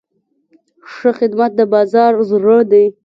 [0.91, 2.85] ښه خدمت د بازار زړه دی.